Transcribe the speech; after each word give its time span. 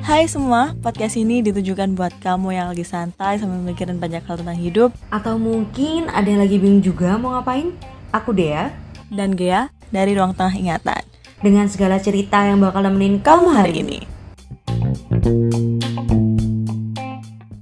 Hai 0.00 0.24
semua, 0.24 0.72
podcast 0.80 1.20
ini 1.20 1.44
ditujukan 1.44 1.92
buat 1.92 2.16
kamu 2.24 2.56
yang 2.56 2.72
lagi 2.72 2.88
santai 2.88 3.36
sambil 3.36 3.60
mikirin 3.60 4.00
banyak 4.00 4.24
hal 4.24 4.40
tentang 4.40 4.56
hidup 4.56 4.96
Atau 5.12 5.36
mungkin 5.36 6.08
ada 6.08 6.24
yang 6.24 6.40
lagi 6.40 6.56
bingung 6.56 6.80
juga 6.80 7.20
mau 7.20 7.36
ngapain? 7.36 7.76
Aku 8.16 8.32
Dea, 8.32 8.72
dan 9.12 9.36
Gea 9.36 9.68
dari 9.92 10.16
Ruang 10.16 10.32
Tengah 10.32 10.56
Ingatan. 10.56 11.04
dengan 11.44 11.68
segala 11.68 12.00
cerita 12.00 12.40
yang 12.40 12.64
bakal 12.64 12.88
nemenin 12.88 13.20
kamu 13.20 13.48
hari 13.52 13.84
ini. 13.84 14.00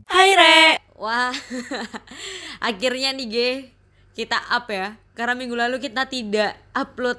Hai 0.07 0.31
Re, 0.39 0.79
Wah, 0.95 1.35
akhirnya 2.71 3.11
nih 3.19 3.27
Ge, 3.27 3.51
kita 4.15 4.39
up 4.55 4.71
ya. 4.71 4.95
Karena 5.19 5.35
minggu 5.35 5.59
lalu 5.59 5.83
kita 5.83 6.07
tidak 6.07 6.55
upload 6.71 7.19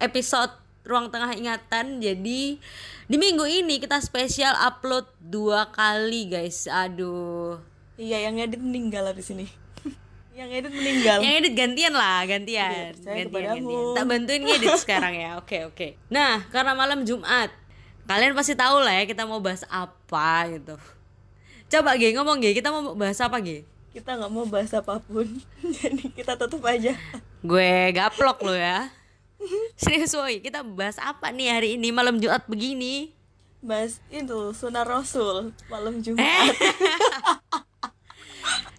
episode 0.00 0.61
Ruang 0.82 1.14
Tengah 1.14 1.34
Ingatan. 1.38 2.02
Jadi 2.02 2.58
di 3.06 3.16
minggu 3.18 3.46
ini 3.46 3.78
kita 3.78 4.02
spesial 4.02 4.54
upload 4.58 5.06
dua 5.22 5.70
kali 5.70 6.30
guys. 6.30 6.66
Aduh. 6.66 7.58
iya 8.00 8.26
yang 8.26 8.38
edit 8.38 8.58
meninggal 8.58 9.06
habis 9.06 9.30
ini. 9.30 9.46
yang 10.38 10.50
edit 10.50 10.72
meninggal. 10.74 11.22
Yang 11.22 11.34
edit 11.38 11.52
gantian 11.54 11.94
lah, 11.94 12.26
gantian. 12.26 12.96
Percaya 12.98 13.14
gantian, 13.22 13.46
gantian. 13.62 13.94
Tak 13.94 14.04
bantuin 14.10 14.42
ngedit 14.42 14.74
sekarang 14.84 15.14
ya. 15.14 15.30
Oke, 15.38 15.68
oke. 15.68 15.88
Nah, 16.10 16.42
karena 16.50 16.74
malam 16.74 17.06
Jumat, 17.06 17.54
kalian 18.10 18.34
pasti 18.34 18.58
tahu 18.58 18.82
lah 18.82 18.98
ya 18.98 19.04
kita 19.06 19.22
mau 19.22 19.38
bahas 19.38 19.62
apa 19.70 20.50
gitu. 20.50 20.74
Coba 21.72 21.96
Ge, 21.96 22.12
ngomong 22.12 22.42
Ge, 22.42 22.52
kita 22.52 22.68
mau 22.68 22.92
bahas 22.92 23.16
apa 23.22 23.38
Ge? 23.40 23.64
Kita 23.92 24.16
nggak 24.16 24.32
mau 24.32 24.48
bahas 24.48 24.72
apa 24.72 25.00
pun, 25.04 25.28
jadi 25.80 26.04
kita 26.16 26.36
tutup 26.40 26.64
aja. 26.64 26.96
Gue 27.44 27.92
gaplok 27.92 28.40
lo 28.40 28.56
ya. 28.56 28.88
Serius 29.80 30.14
woy, 30.14 30.38
kita 30.40 30.62
bahas 30.62 30.96
apa 31.02 31.30
nih 31.34 31.48
hari 31.50 31.68
ini 31.80 31.90
malam 31.90 32.18
Jumat 32.18 32.46
begini? 32.46 33.10
Bahas 33.62 34.02
itu 34.10 34.50
Sunnah 34.54 34.82
Rasul 34.82 35.54
malam 35.70 35.98
Eh. 35.98 36.02
Jumat. 36.02 36.22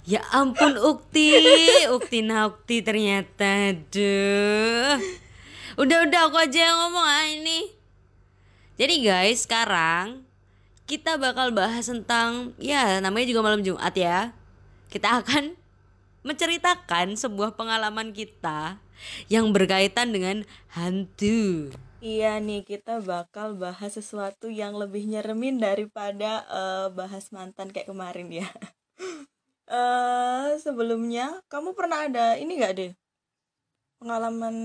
Ya 0.03 0.19
ampun 0.35 0.75
Ukti, 0.75 1.31
Ukti 1.87 2.19
nah 2.19 2.51
Ukti 2.51 2.83
ternyata 2.83 3.71
Aduh 3.71 4.99
Udah-udah 5.79 6.27
aku 6.27 6.43
aja 6.43 6.67
yang 6.67 6.75
ngomong 6.75 7.07
ah 7.07 7.23
ini 7.23 7.71
Jadi 8.75 9.07
guys 9.07 9.47
sekarang 9.47 10.27
kita 10.83 11.15
bakal 11.15 11.55
bahas 11.55 11.87
tentang 11.87 12.51
Ya 12.59 12.99
namanya 12.99 13.31
juga 13.31 13.47
malam 13.47 13.63
Jumat 13.63 13.95
ya 13.95 14.35
Kita 14.91 15.23
akan 15.23 15.55
menceritakan 16.27 17.15
sebuah 17.15 17.55
pengalaman 17.55 18.11
kita 18.11 18.82
Yang 19.27 19.45
berkaitan 19.55 20.11
dengan 20.11 20.47
hantu 20.73 21.71
Iya 22.03 22.35
nih 22.43 22.67
kita 22.67 22.99
bakal 22.99 23.55
bahas 23.55 23.95
sesuatu 23.95 24.51
yang 24.51 24.75
lebih 24.75 25.07
nyeremin 25.07 25.63
daripada 25.63 26.43
eh, 26.51 26.87
bahas 26.91 27.31
mantan 27.31 27.71
kayak 27.71 27.89
kemarin 27.89 28.29
ya. 28.31 28.49
Eh 29.63 30.59
sebelumnya 30.59 31.39
kamu 31.47 31.71
pernah 31.71 32.05
ada 32.05 32.35
ini 32.35 32.59
gak 32.59 32.75
deh 32.77 32.91
pengalaman 34.03 34.55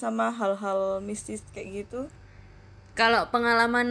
sama 0.00 0.32
hal-hal 0.32 1.04
mistis 1.04 1.44
kayak 1.52 1.84
gitu? 1.84 2.08
Kalau 2.96 3.28
pengalaman 3.28 3.88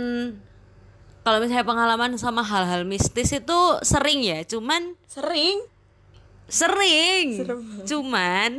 kalau 1.22 1.38
misalnya 1.38 1.62
pengalaman 1.62 2.18
sama 2.18 2.42
hal-hal 2.42 2.90
mistis 2.90 3.30
itu 3.30 3.60
sering 3.86 4.26
ya, 4.26 4.42
cuman 4.50 4.98
Sering? 5.06 5.62
sering. 6.50 7.28
Serem. 7.38 7.62
Cuman 7.86 8.52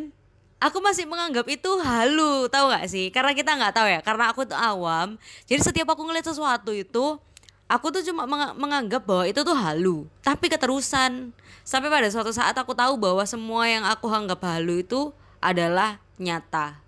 aku 0.67 0.83
masih 0.83 1.07
menganggap 1.07 1.47
itu 1.47 1.71
halu, 1.79 2.51
tahu 2.51 2.67
nggak 2.75 2.87
sih? 2.91 3.07
Karena 3.15 3.31
kita 3.33 3.55
nggak 3.55 3.75
tahu 3.75 3.87
ya, 3.87 4.01
karena 4.03 4.35
aku 4.35 4.43
tuh 4.43 4.59
awam. 4.59 5.15
Jadi 5.47 5.63
setiap 5.63 5.95
aku 5.95 6.03
ngeliat 6.03 6.27
sesuatu 6.27 6.75
itu, 6.75 7.23
aku 7.71 7.87
tuh 7.95 8.03
cuma 8.03 8.27
menga- 8.27 8.57
menganggap 8.59 9.07
bahwa 9.07 9.25
itu 9.25 9.47
tuh 9.47 9.55
halu. 9.55 10.11
Tapi 10.27 10.51
keterusan 10.51 11.31
sampai 11.63 11.87
pada 11.87 12.11
suatu 12.11 12.35
saat 12.35 12.59
aku 12.59 12.75
tahu 12.75 12.99
bahwa 12.99 13.23
semua 13.23 13.71
yang 13.71 13.87
aku 13.87 14.11
anggap 14.11 14.43
halu 14.43 14.83
itu 14.83 15.15
adalah 15.39 16.03
nyata. 16.19 16.83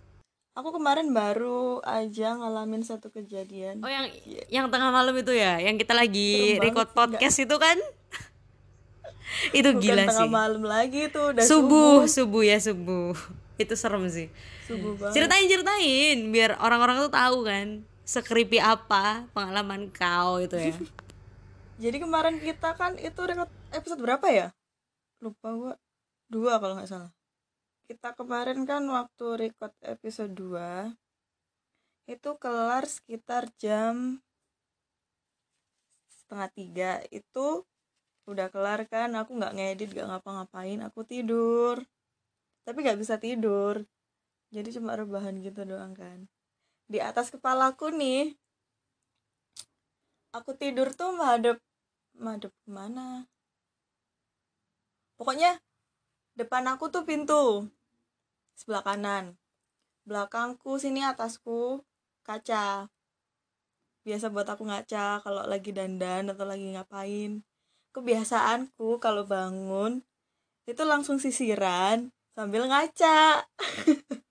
Aku 0.58 0.74
kemarin 0.74 1.14
baru 1.14 1.78
aja 1.86 2.34
ngalamin 2.34 2.82
satu 2.82 3.14
kejadian. 3.14 3.78
Oh 3.78 3.86
yang 3.86 4.10
yang 4.50 4.66
tengah 4.66 4.90
malam 4.90 5.14
itu 5.14 5.30
ya, 5.30 5.62
yang 5.62 5.78
kita 5.78 5.94
lagi 5.94 6.58
record 6.58 6.90
podcast 6.90 7.38
itu 7.38 7.54
kan? 7.54 7.78
itu 9.58 9.70
Bukan 9.70 9.78
gila 9.78 10.02
tengah 10.10 10.26
sih. 10.26 10.30
malam 10.34 10.62
lagi 10.66 11.06
tuh 11.14 11.30
udah 11.30 11.46
Subuh, 11.46 12.10
subuh 12.10 12.42
ya 12.42 12.58
subuh. 12.58 13.14
Itu 13.58 13.74
serem 13.74 14.06
sih. 14.06 14.30
Ceritain 15.12 15.50
ceritain 15.50 16.18
biar 16.30 16.56
orang-orang 16.62 17.02
tuh 17.04 17.12
tahu 17.12 17.44
kan 17.44 17.82
sekripi 18.08 18.56
apa 18.62 19.28
pengalaman 19.36 19.90
kau 19.92 20.40
itu 20.40 20.56
ya. 20.56 20.72
Jadi 21.82 21.96
kemarin 22.02 22.40
kita 22.40 22.74
kan 22.74 22.96
itu 22.98 23.20
record 23.22 23.50
episode 23.70 24.00
berapa 24.00 24.26
ya? 24.30 24.48
Lupa 25.20 25.48
gua. 25.54 25.74
Dua 26.30 26.56
kalau 26.62 26.78
nggak 26.78 26.88
salah. 26.88 27.12
Kita 27.88 28.12
kemarin 28.16 28.64
kan 28.68 28.84
waktu 28.88 29.48
record 29.48 29.72
episode 29.80 30.32
2 30.36 30.92
itu 32.08 32.30
kelar 32.40 32.88
sekitar 32.88 33.52
jam 33.60 34.24
setengah 36.08 36.48
tiga 36.52 36.92
itu 37.08 37.64
udah 38.28 38.48
kelar 38.52 38.84
kan 38.88 39.12
aku 39.16 39.36
nggak 39.36 39.56
ngedit 39.56 39.92
nggak 39.96 40.08
ngapa-ngapain 40.08 40.80
aku 40.84 41.00
tidur 41.04 41.80
tapi 42.68 42.84
nggak 42.84 43.00
bisa 43.00 43.16
tidur. 43.16 43.80
Jadi 44.52 44.76
cuma 44.76 44.92
rebahan 44.92 45.40
gitu 45.40 45.64
doang 45.64 45.96
kan. 45.96 46.28
Di 46.84 47.00
atas 47.00 47.32
kepalaku 47.32 47.88
nih 47.88 48.36
aku 50.36 50.52
tidur 50.52 50.92
tuh 50.92 51.16
madep 51.16 51.56
madep 52.20 52.52
ke 52.52 52.68
mana 52.68 53.24
pokoknya 55.16 55.58
depan 56.36 56.68
aku 56.68 56.92
tuh 56.92 57.08
pintu 57.08 57.64
sebelah 58.52 58.84
kanan. 58.84 59.40
Belakangku 60.04 60.76
sini 60.76 61.00
atasku 61.04 61.82
kaca. 62.20 62.92
Biasa 64.04 64.28
buat 64.28 64.48
aku 64.48 64.68
ngaca 64.68 65.24
kalau 65.24 65.44
lagi 65.48 65.72
dandan 65.72 66.32
atau 66.32 66.44
lagi 66.44 66.68
ngapain. 66.76 67.40
Kebiasaanku 67.96 69.00
kalau 69.00 69.24
bangun 69.24 70.04
itu 70.68 70.82
langsung 70.84 71.16
sisiran 71.16 72.12
sambil 72.38 72.70
ngaca 72.70 73.42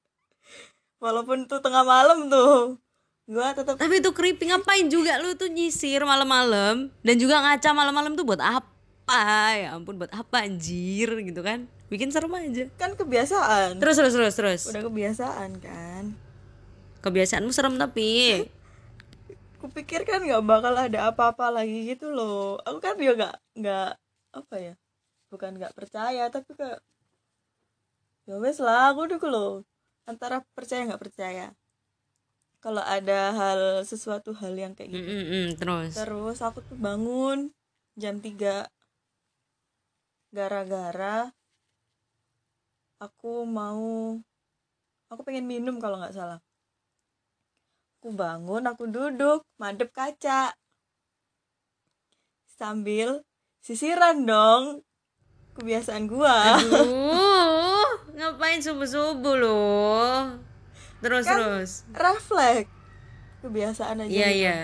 walaupun 1.04 1.44
itu 1.44 1.60
tengah 1.60 1.84
malam 1.84 2.32
tuh 2.32 2.80
gua 3.28 3.52
tetap 3.52 3.76
Tapi 3.76 4.00
itu 4.00 4.16
creepy 4.16 4.48
ngapain 4.48 4.88
juga 4.88 5.20
lu 5.20 5.36
tuh 5.36 5.52
nyisir 5.52 6.00
malam-malam 6.08 6.88
dan 7.04 7.16
juga 7.20 7.44
ngaca 7.44 7.76
malam-malam 7.76 8.16
tuh 8.16 8.24
buat 8.24 8.40
apa? 8.40 9.20
Ya 9.52 9.76
ampun 9.76 10.00
buat 10.00 10.08
apa 10.16 10.48
anjir 10.48 11.12
gitu 11.20 11.44
kan. 11.44 11.68
Bikin 11.92 12.08
serem 12.16 12.32
aja. 12.32 12.72
kan 12.80 12.96
kebiasaan 12.96 13.80
Terus 13.80 13.96
terus 14.00 14.16
terus 14.16 14.36
terus. 14.40 14.62
udah 14.72 14.84
kebiasaan 14.88 15.60
kan 15.60 16.16
Kebiasaanmu 17.04 17.52
serem 17.52 17.76
tapi 17.76 18.44
kupikir 19.64 20.08
kan 20.08 20.24
nggak 20.24 20.44
bakal 20.48 20.72
ada 20.72 21.12
apa-apa 21.12 21.52
lagi 21.52 21.92
gitu 21.92 22.08
loh 22.16 22.56
aku 22.64 22.80
kan 22.80 22.96
juga 22.96 23.16
nggak 23.16 23.36
nggak 23.60 23.90
apa 24.40 24.56
ya 24.56 24.74
bukan 25.28 25.52
nggak 25.60 25.76
percaya 25.76 26.32
tapi 26.32 26.56
kayak 26.56 26.80
ya 28.28 28.36
wes 28.44 28.60
lah 28.60 28.92
aku 28.92 29.08
dulu 29.08 29.28
loh. 29.32 29.54
Antara 30.04 30.44
percaya 30.52 30.84
nggak 30.84 31.02
percaya. 31.02 31.56
Kalau 32.60 32.84
ada 32.84 33.32
hal 33.32 33.62
sesuatu 33.88 34.36
hal 34.36 34.52
yang 34.60 34.76
kayak 34.76 34.92
gitu. 34.92 35.08
Mm, 35.08 35.26
mm, 35.26 35.48
terus. 35.56 35.94
terus 35.96 36.38
aku 36.44 36.60
tuh 36.68 36.76
bangun 36.76 37.56
jam 37.96 38.20
3 38.20 38.68
gara-gara 40.28 41.32
aku 42.98 43.48
mau 43.48 44.18
aku 45.08 45.22
pengen 45.24 45.48
minum 45.48 45.80
kalau 45.80 46.02
nggak 46.02 46.14
salah. 46.14 46.40
Aku 47.98 48.14
bangun 48.14 48.68
aku 48.68 48.90
duduk 48.90 49.46
madep 49.62 49.90
kaca. 49.94 50.54
Sambil 52.58 53.22
sisiran 53.62 54.26
dong 54.26 54.82
kebiasaan 55.58 56.06
gua. 56.10 56.62
Aduh, 56.62 57.27
ngapain 58.18 58.60
subuh-subuh 58.60 59.36
loh? 59.38 60.42
Terus 61.00 61.30
Kan 61.30 61.38
terus. 61.38 61.72
refleks 61.94 62.68
kebiasaan 63.46 64.02
aja 64.02 64.10
Iya 64.10 64.28
gitu. 64.34 64.40
iya. 64.42 64.58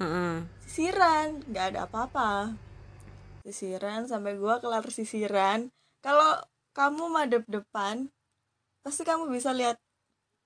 Heeh. 0.00 0.34
sisiran 0.62 1.42
nggak 1.50 1.74
ada 1.74 1.80
apa-apa 1.84 2.54
sisiran 3.42 4.06
sampai 4.06 4.38
gua 4.38 4.62
kelar 4.62 4.86
sisiran 4.86 5.68
kalau 5.98 6.38
kamu 6.72 7.10
madep 7.10 7.42
depan 7.50 8.06
pasti 8.80 9.02
kamu 9.02 9.28
bisa 9.28 9.50
lihat 9.50 9.76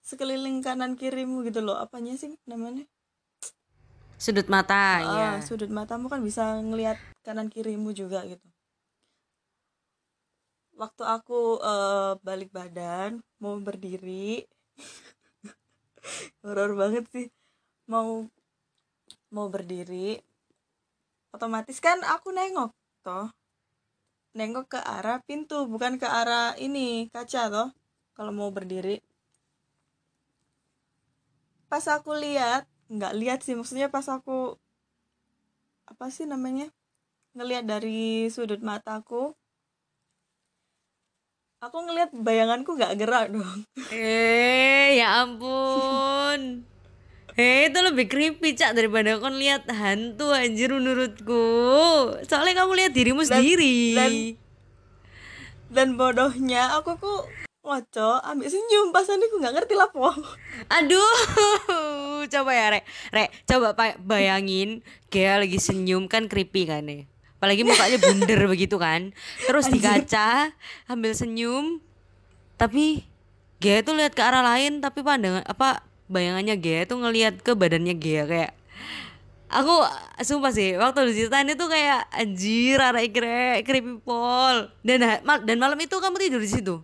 sekeliling 0.01 0.65
kanan 0.65 0.97
kirimu 0.97 1.45
gitu 1.45 1.61
loh 1.61 1.77
apanya 1.77 2.17
sih 2.17 2.35
namanya 2.49 2.89
Sudut 4.17 4.49
mata, 4.49 5.05
Ah, 5.05 5.05
ya. 5.05 5.31
sudut 5.45 5.69
matamu 5.69 6.09
kan 6.09 6.25
bisa 6.25 6.57
ngelihat 6.63 6.97
kanan 7.27 7.53
kirimu 7.53 7.93
juga 7.93 8.25
gitu 8.25 8.47
waktu 10.75 11.03
aku 11.07 11.63
eh, 11.63 12.13
balik 12.23 12.51
badan 12.51 13.23
mau 13.39 13.57
berdiri. 13.59 14.45
Horor 16.43 16.75
banget 16.75 17.05
sih. 17.15 17.27
Mau 17.91 18.27
mau 19.35 19.47
berdiri. 19.51 20.19
Otomatis 21.35 21.79
kan 21.83 21.99
aku 22.07 22.31
nengok 22.31 22.71
toh. 23.03 23.31
Nengok 24.35 24.79
ke 24.79 24.81
arah 24.83 25.23
pintu 25.23 25.67
bukan 25.71 25.99
ke 25.99 26.07
arah 26.07 26.59
ini 26.59 27.11
kaca 27.11 27.51
toh 27.51 27.69
kalau 28.15 28.33
mau 28.35 28.51
berdiri. 28.51 29.03
Pas 31.71 31.83
aku 31.91 32.15
lihat 32.15 32.67
nggak 32.87 33.15
lihat 33.17 33.39
sih 33.43 33.57
maksudnya 33.59 33.89
pas 33.91 34.07
aku 34.07 34.61
apa 35.89 36.07
sih 36.13 36.29
namanya 36.29 36.69
ngelihat 37.35 37.65
dari 37.67 38.29
sudut 38.31 38.63
mataku 38.63 39.35
aku 41.65 41.77
ngelihat 41.81 42.11
bayanganku 42.13 42.77
nggak 42.77 42.95
gerak 42.95 43.27
dong 43.31 43.65
Eh, 43.89 45.01
ya 45.01 45.25
ampun. 45.25 46.63
Eh, 47.35 47.67
itu 47.67 47.79
lebih 47.81 48.07
creepy, 48.07 48.55
Cak, 48.55 48.79
daripada 48.79 49.19
kon 49.19 49.35
lihat 49.35 49.67
hantu 49.67 50.31
anjir 50.31 50.71
menurutku. 50.71 51.43
Soalnya 52.23 52.63
kamu 52.63 52.73
lihat 52.79 52.93
dirimu 52.95 53.27
sendiri. 53.27 53.97
dan- 53.97 54.39
dan 55.67 55.89
bodohnya 55.99 56.79
aku 56.79 56.95
ku 56.95 57.15
ngoco 57.65 58.23
ambil 58.23 58.47
senyum 58.47 58.95
pas 58.95 59.09
aku 59.09 59.35
nggak 59.35 59.55
ngerti 59.59 59.75
lah 59.75 59.91
po 59.91 60.13
Aduh. 60.71 61.17
Coba 62.33 62.51
ya, 62.55 62.71
Rek. 62.71 62.85
Rek, 63.11 63.29
coba 63.45 63.75
bayangin 63.99 64.81
Gea 65.11 65.43
lagi 65.43 65.59
senyum 65.59 66.07
kan 66.07 66.31
creepy 66.31 66.65
kan 66.65 66.87
ya. 66.87 67.03
Apalagi 67.45 67.61
mukanya 67.61 68.01
bunder 68.01 68.41
begitu 68.57 68.81
kan. 68.81 69.13
Terus 69.45 69.69
di 69.69 69.85
kaca 69.85 70.49
ambil 70.89 71.13
senyum. 71.13 71.85
Tapi 72.57 73.05
Gea 73.61 73.85
tuh 73.85 73.93
lihat 73.97 74.17
ke 74.17 74.25
arah 74.25 74.41
lain 74.41 74.81
tapi 74.81 75.05
pandangan 75.05 75.45
apa 75.45 75.85
bayangannya 76.09 76.57
Gea 76.57 76.89
tuh 76.89 77.05
ngelihat 77.05 77.45
ke 77.45 77.53
badannya 77.53 77.93
Gea 77.97 78.25
kayak 78.25 78.53
aku 79.49 79.75
sumpah 80.21 80.53
sih 80.53 80.77
waktu 80.77 81.09
diceritain 81.09 81.49
itu 81.49 81.65
kayak 81.65 82.05
anjir 82.13 82.77
arek 82.77 83.15
kre 83.15 83.63
creepy 83.63 84.03
pol 84.05 84.69
dan 84.85 85.23
mal- 85.23 85.45
dan 85.47 85.57
malam 85.57 85.79
itu 85.81 85.97
kamu 85.97 86.17
tidur 86.19 86.41
di 86.43 86.51
situ 86.51 86.77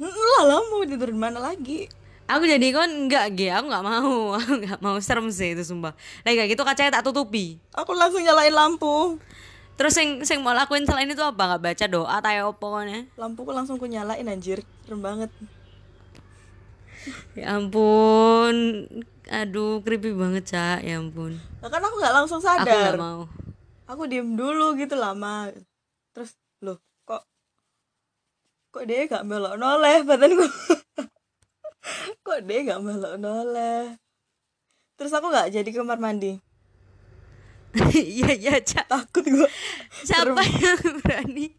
lah 0.00 0.42
lah 0.44 0.60
mau 0.68 0.84
tidur 0.84 1.08
di 1.08 1.18
mana 1.18 1.38
lagi 1.38 1.88
Aku 2.28 2.44
jadi 2.44 2.76
kon 2.76 3.08
enggak 3.08 3.40
Ge, 3.40 3.48
aku 3.48 3.72
nggak 3.72 3.84
mau, 3.88 4.12
aku 4.36 4.60
nggak 4.60 4.84
mau 4.84 5.00
serem 5.00 5.32
sih 5.32 5.56
itu 5.56 5.64
sumpah. 5.64 5.96
Lagi 6.28 6.36
kayak 6.36 6.50
gitu 6.52 6.60
kacanya 6.60 7.00
tak 7.00 7.08
tutupi. 7.08 7.56
aku 7.72 7.96
langsung 7.96 8.20
nyalain 8.20 8.52
lampu 8.52 9.16
Terus 9.78 9.94
yang 9.94 10.10
yang 10.26 10.42
mau 10.42 10.50
lakuin 10.52 10.82
selain 10.82 11.06
itu 11.06 11.22
apa? 11.22 11.38
Nggak 11.54 11.62
baca 11.62 11.84
doa 11.86 12.18
atau 12.18 12.50
apa 12.50 12.50
pokoknya? 12.58 13.06
lampuku 13.14 13.50
langsung 13.54 13.78
ku 13.78 13.86
nyalain 13.86 14.26
anjir. 14.26 14.66
Serem 14.82 14.98
banget. 14.98 15.30
Ya 17.38 17.54
ampun, 17.56 18.84
aduh 19.30 19.80
creepy 19.86 20.12
banget 20.12 20.50
cak, 20.50 20.82
ya 20.82 20.98
ampun. 20.98 21.38
Nah, 21.62 21.70
kan 21.70 21.78
aku 21.78 21.94
nggak 22.02 22.14
langsung 22.18 22.42
Aku 22.42 22.66
nggak 22.66 22.66
sadar 22.66 22.94
mau. 22.98 23.30
aku 23.86 24.02
diem 24.10 24.34
dulu 24.34 24.74
gitu 24.74 24.98
lama. 24.98 25.48
Terus 26.10 26.34
loh 26.58 26.82
kok 27.06 27.22
kok 28.74 28.84
dia 28.84 29.06
gak 29.06 29.24
melok 29.24 29.54
noleh 29.56 30.02
badanku 30.04 30.44
kok 32.26 32.40
dia 32.44 32.58
gak 32.68 32.82
melok 32.82 33.14
noleh 33.16 33.96
terus 34.98 35.14
aku 35.14 35.30
nggak 35.30 35.54
jadi 35.54 35.68
ke 35.70 35.78
kamar 35.80 35.96
mandi 36.02 36.36
Iya 37.94 38.30
iya 38.34 38.54
cak. 38.60 38.86
takut 38.88 39.24
gua 39.24 39.48
Siapa 40.02 40.42
yang 40.42 40.80
berani 41.00 41.54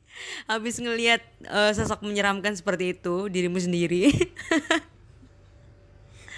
habis 0.45 0.77
ngelihat 0.77 1.24
eh, 1.48 1.71
sosok 1.71 2.04
menyeramkan 2.04 2.54
seperti 2.54 2.94
itu 2.98 3.31
dirimu 3.31 3.57
sendiri? 3.57 4.12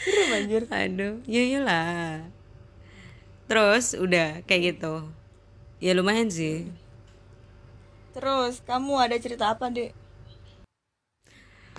serem 0.01 0.33
anjir 0.33 0.63
Aduh, 0.69 1.21
ya 1.29 1.41
iyalah. 1.41 2.25
Terus 3.45 3.93
udah 3.97 4.41
kayak 4.45 4.77
gitu. 4.77 5.09
Ya 5.81 5.97
lumayan 5.97 6.29
sih. 6.29 6.69
terus 8.11 8.59
kamu 8.67 8.99
ada 8.99 9.15
cerita 9.15 9.55
apa 9.55 9.71
dek 9.71 9.95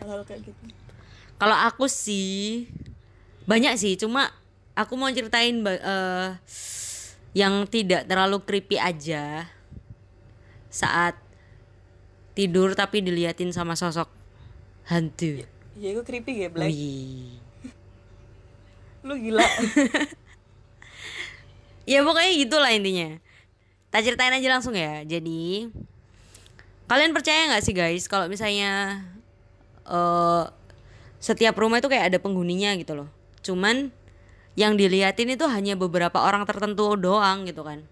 hal 0.01 0.25
kayak 0.25 0.49
gitu 0.49 0.65
Kalau 1.37 1.53
aku 1.53 1.85
sih 1.93 2.65
banyak 3.45 3.77
sih, 3.77 3.99
cuma 3.99 4.31
aku 4.73 4.97
mau 4.97 5.11
ceritain 5.11 5.59
eh, 5.61 6.29
yang 7.33 7.65
tidak 7.69 8.05
terlalu 8.05 8.45
creepy 8.45 8.77
aja 8.77 9.49
saat 10.73 11.17
tidur 12.33 12.73
tapi 12.73 13.05
diliatin 13.05 13.53
sama 13.53 13.77
sosok 13.77 14.09
hantu. 14.89 15.45
ya 15.77 15.89
gue 15.97 16.05
creepy 16.05 16.45
ya 16.45 16.49
black 16.53 16.69
Wih. 16.69 17.41
lu 19.07 19.15
gila 19.21 19.45
Ya 21.83 22.07
pokoknya 22.07 22.33
gitulah 22.39 22.71
intinya. 22.71 23.19
Tak 23.91 24.07
ceritain 24.07 24.35
aja 24.35 24.49
langsung 24.49 24.75
ya. 24.79 25.03
Jadi 25.03 25.69
kalian 26.87 27.17
percaya 27.17 27.49
nggak 27.49 27.65
sih 27.65 27.75
guys 27.75 28.05
kalau 28.07 28.29
misalnya 28.29 29.03
eh 29.89 30.45
setiap 31.23 31.55
rumah 31.55 31.79
itu 31.79 31.89
kayak 31.91 32.15
ada 32.15 32.19
penghuninya 32.23 32.75
gitu 32.79 32.95
loh. 32.95 33.09
Cuman 33.43 33.91
yang 34.53 34.77
diliatin 34.77 35.33
itu 35.33 35.49
hanya 35.49 35.75
beberapa 35.79 36.21
orang 36.21 36.45
tertentu 36.45 36.97
doang 37.01 37.49
gitu 37.49 37.65
kan. 37.65 37.85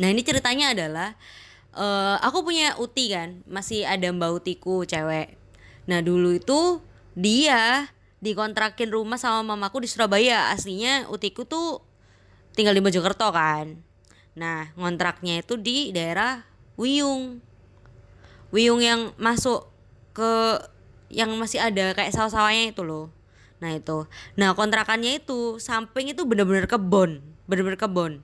Nah 0.00 0.08
ini 0.08 0.24
ceritanya 0.24 0.72
adalah 0.72 1.12
eh 1.76 2.16
aku 2.24 2.46
punya 2.46 2.74
uti 2.80 3.12
kan, 3.12 3.44
masih 3.44 3.84
ada 3.84 4.08
mbak 4.08 4.32
utiku 4.40 4.88
cewek. 4.88 5.36
Nah 5.88 6.00
dulu 6.00 6.36
itu 6.36 6.80
dia 7.18 7.92
dikontrakin 8.24 8.90
rumah 8.90 9.20
sama 9.20 9.42
mamaku 9.54 9.84
di 9.84 9.88
Surabaya. 9.90 10.50
Aslinya 10.54 11.06
utiku 11.12 11.44
tuh 11.44 11.84
tinggal 12.56 12.74
di 12.74 12.82
Mojokerto 12.82 13.28
kan. 13.30 13.78
Nah 14.38 14.70
ngontraknya 14.78 15.44
itu 15.44 15.58
di 15.60 15.90
daerah 15.92 16.46
Wiyung. 16.78 17.42
Wiyung 18.54 18.80
yang 18.80 19.00
masuk 19.20 19.68
ke 20.16 20.62
yang 21.12 21.32
masih 21.36 21.60
ada 21.60 21.92
kayak 21.92 22.12
sawah-sawahnya 22.14 22.72
itu 22.72 22.82
loh. 22.84 23.12
Nah 23.58 23.74
itu. 23.74 24.06
Nah 24.38 24.54
kontrakannya 24.54 25.18
itu 25.22 25.58
samping 25.58 26.14
itu 26.14 26.22
bener-bener 26.22 26.70
kebon, 26.70 27.22
bener-bener 27.50 27.78
kebon. 27.78 28.22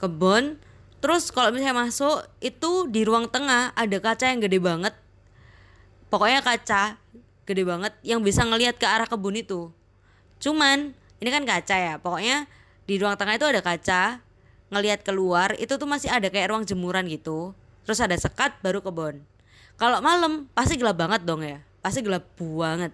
Kebon 0.00 0.56
terus 0.98 1.30
kalau 1.30 1.54
misalnya 1.54 1.86
masuk 1.86 2.26
itu 2.42 2.90
di 2.90 3.06
ruang 3.06 3.30
tengah 3.30 3.70
ada 3.76 3.96
kaca 4.00 4.28
yang 4.28 4.40
gede 4.40 4.58
banget. 4.58 4.94
Pokoknya 6.08 6.40
kaca 6.40 6.96
gede 7.44 7.62
banget 7.64 7.92
yang 8.04 8.24
bisa 8.24 8.44
ngelihat 8.44 8.80
ke 8.80 8.86
arah 8.88 9.06
kebun 9.08 9.36
itu. 9.36 9.68
Cuman 10.40 10.96
ini 11.18 11.28
kan 11.28 11.44
kaca 11.44 11.76
ya 11.76 11.94
pokoknya 12.00 12.48
di 12.88 12.96
ruang 12.96 13.18
tengah 13.20 13.36
itu 13.36 13.46
ada 13.46 13.60
kaca 13.60 14.24
ngelihat 14.68 15.04
keluar 15.04 15.56
itu 15.56 15.76
tuh 15.76 15.88
masih 15.88 16.08
ada 16.08 16.28
kayak 16.32 16.52
ruang 16.52 16.64
jemuran 16.64 17.04
gitu. 17.08 17.52
Terus 17.84 18.00
ada 18.04 18.16
sekat 18.16 18.56
baru 18.64 18.84
kebun 18.84 19.24
kalau 19.78 20.02
malam 20.02 20.50
pasti 20.52 20.74
gelap 20.74 20.98
banget 20.98 21.22
dong 21.22 21.40
ya 21.40 21.62
pasti 21.80 22.02
gelap 22.02 22.26
banget 22.36 22.90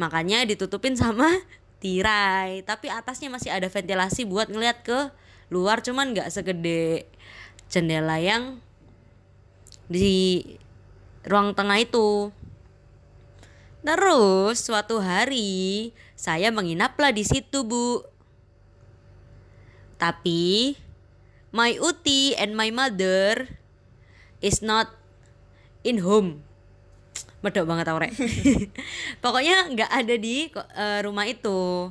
makanya 0.00 0.48
ditutupin 0.48 0.96
sama 0.96 1.28
tirai. 1.84 2.64
Tapi 2.64 2.88
atasnya 2.88 3.28
masih 3.28 3.52
ada 3.52 3.68
ventilasi 3.68 4.24
buat 4.24 4.48
ngelihat 4.48 4.80
ke 4.80 4.98
luar 5.52 5.84
cuman 5.84 6.16
nggak 6.16 6.32
segede 6.32 7.04
jendela 7.68 8.16
yang 8.16 8.56
di 9.92 10.40
ruang 11.28 11.52
tengah 11.52 11.76
itu. 11.76 12.32
Terus 13.84 14.56
suatu 14.60 15.00
hari 15.04 15.92
saya 16.16 16.48
menginaplah 16.48 17.12
di 17.12 17.24
situ 17.24 17.64
bu. 17.64 18.04
Tapi 20.00 20.76
my 21.52 21.76
uti 21.76 22.32
and 22.40 22.56
my 22.56 22.72
mother 22.72 23.44
is 24.40 24.64
not 24.64 24.88
in 25.84 26.00
home 26.00 26.44
medok 27.40 27.64
banget 27.64 27.84
tau 27.88 27.98
rek 27.98 28.12
pokoknya 29.24 29.72
nggak 29.72 29.90
ada 29.90 30.14
di 30.16 30.48
eh, 30.54 31.00
rumah 31.04 31.24
itu 31.24 31.88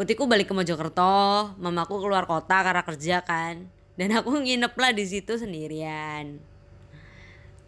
utiku 0.00 0.24
balik 0.24 0.48
ke 0.48 0.54
Mojokerto 0.56 1.52
mamaku 1.60 2.00
keluar 2.00 2.24
kota 2.24 2.64
karena 2.64 2.82
kerja 2.84 3.16
kan 3.20 3.68
dan 4.00 4.08
aku 4.16 4.32
nginep 4.40 4.72
lah 4.72 4.92
di 4.96 5.04
situ 5.04 5.36
sendirian 5.36 6.40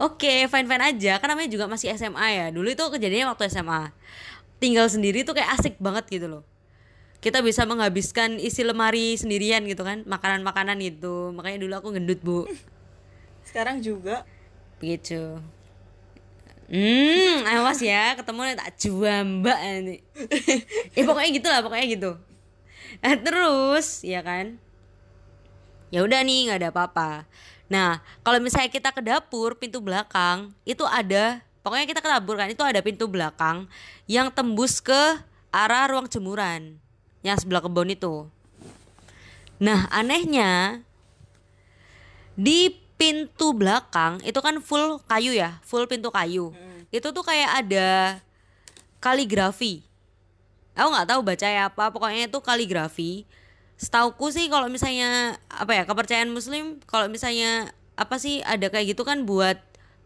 Oke, 0.02 0.50
fine 0.50 0.66
fine 0.66 0.82
aja. 0.82 1.22
Kan 1.22 1.30
namanya 1.30 1.46
juga 1.46 1.70
masih 1.70 1.94
SMA 1.94 2.26
ya. 2.34 2.46
Dulu 2.50 2.74
itu 2.74 2.82
kejadiannya 2.82 3.38
waktu 3.38 3.46
SMA. 3.54 3.94
Tinggal 4.58 4.90
sendiri 4.90 5.22
tuh 5.22 5.38
kayak 5.38 5.54
asik 5.54 5.78
banget 5.78 6.10
gitu 6.10 6.26
loh. 6.26 6.42
Kita 7.22 7.38
bisa 7.38 7.62
menghabiskan 7.70 8.34
isi 8.42 8.66
lemari 8.66 9.14
sendirian 9.14 9.62
gitu 9.62 9.86
kan, 9.86 10.02
makanan-makanan 10.02 10.74
gitu. 10.82 11.30
Makanya 11.30 11.62
dulu 11.62 11.74
aku 11.78 11.88
gendut 11.94 12.18
bu. 12.18 12.50
sekarang 13.46 13.78
juga 13.78 14.26
Begitu. 14.82 15.38
Hmm, 16.70 17.42
awas 17.46 17.80
ya, 17.82 18.14
ketemu 18.16 18.54
tak 18.54 18.70
juamba 18.78 19.54
nanti. 19.58 19.98
eh 20.98 21.04
pokoknya 21.04 21.30
gitu 21.34 21.48
lah, 21.50 21.60
pokoknya 21.62 21.86
gitu. 21.90 22.10
Nah, 23.00 23.14
terus, 23.18 24.04
ya 24.04 24.20
kan? 24.20 24.60
Ya 25.92 26.04
udah 26.04 26.20
nih, 26.24 26.48
nggak 26.48 26.58
ada 26.62 26.70
apa-apa. 26.72 27.10
Nah, 27.72 28.04
kalau 28.20 28.36
misalnya 28.40 28.68
kita 28.68 28.92
ke 28.92 29.00
dapur 29.00 29.56
pintu 29.56 29.80
belakang, 29.80 30.52
itu 30.68 30.84
ada, 30.84 31.40
pokoknya 31.64 31.86
kita 31.88 32.00
ke 32.04 32.08
dapur 32.08 32.36
kan, 32.36 32.48
itu 32.52 32.60
ada 32.60 32.80
pintu 32.84 33.08
belakang 33.08 33.64
yang 34.04 34.28
tembus 34.28 34.80
ke 34.80 35.20
arah 35.52 35.88
ruang 35.88 36.08
jemuran 36.08 36.76
yang 37.24 37.36
sebelah 37.38 37.64
kebun 37.64 37.92
itu. 37.92 38.28
Nah, 39.62 39.86
anehnya 39.94 40.82
di 42.34 42.81
pintu 43.02 43.50
belakang 43.50 44.22
itu 44.22 44.38
kan 44.38 44.62
full 44.62 45.02
kayu 45.10 45.34
ya, 45.34 45.58
full 45.66 45.90
pintu 45.90 46.14
kayu. 46.14 46.54
Itu 46.94 47.10
tuh 47.10 47.26
kayak 47.26 47.66
ada 47.66 48.22
kaligrafi. 49.02 49.82
Aku 50.78 50.86
nggak 50.86 51.10
tahu 51.10 51.20
bacanya 51.26 51.66
apa, 51.66 51.90
pokoknya 51.90 52.30
itu 52.30 52.38
kaligrafi. 52.38 53.26
Setauku 53.74 54.30
sih 54.30 54.46
kalau 54.46 54.70
misalnya 54.70 55.34
apa 55.50 55.74
ya 55.74 55.82
kepercayaan 55.82 56.30
Muslim, 56.30 56.78
kalau 56.86 57.10
misalnya 57.10 57.74
apa 57.98 58.22
sih 58.22 58.38
ada 58.46 58.70
kayak 58.70 58.94
gitu 58.94 59.02
kan 59.02 59.26
buat 59.26 59.58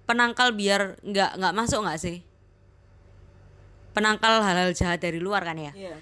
penangkal 0.09 0.57
biar 0.57 0.97
nggak 1.05 1.37
nggak 1.37 1.53
masuk 1.53 1.85
nggak 1.85 2.01
sih? 2.01 2.25
Penangkal 3.93 4.41
hal-hal 4.41 4.73
jahat 4.73 5.05
dari 5.05 5.21
luar 5.21 5.45
kan 5.45 5.61
ya? 5.61 5.77
Iya. 5.77 5.97